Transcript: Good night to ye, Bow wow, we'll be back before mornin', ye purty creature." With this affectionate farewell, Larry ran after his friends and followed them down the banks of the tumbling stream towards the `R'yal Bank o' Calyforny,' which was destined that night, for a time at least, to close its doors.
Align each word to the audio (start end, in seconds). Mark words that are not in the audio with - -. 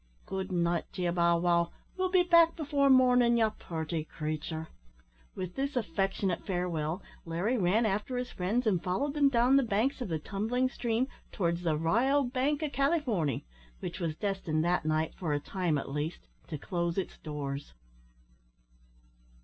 Good 0.25 0.51
night 0.51 0.85
to 0.93 1.03
ye, 1.03 1.11
Bow 1.11 1.37
wow, 1.37 1.71
we'll 1.95 2.09
be 2.09 2.23
back 2.23 2.55
before 2.55 2.89
mornin', 2.89 3.37
ye 3.37 3.47
purty 3.59 4.03
creature." 4.03 4.69
With 5.35 5.53
this 5.53 5.75
affectionate 5.75 6.43
farewell, 6.43 7.03
Larry 7.23 7.55
ran 7.59 7.85
after 7.85 8.17
his 8.17 8.31
friends 8.31 8.65
and 8.65 8.81
followed 8.81 9.13
them 9.13 9.29
down 9.29 9.57
the 9.57 9.61
banks 9.61 10.01
of 10.01 10.07
the 10.09 10.17
tumbling 10.17 10.69
stream 10.69 11.07
towards 11.31 11.61
the 11.61 11.77
`R'yal 11.77 12.33
Bank 12.33 12.63
o' 12.63 12.69
Calyforny,' 12.71 13.43
which 13.79 13.99
was 13.99 14.15
destined 14.15 14.65
that 14.65 14.85
night, 14.85 15.13
for 15.13 15.33
a 15.33 15.39
time 15.39 15.77
at 15.77 15.91
least, 15.91 16.27
to 16.47 16.57
close 16.57 16.97
its 16.97 17.19
doors. 17.19 17.75